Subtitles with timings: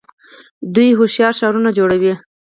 [0.73, 2.13] دوی هوښیار ښارونه جوړوي.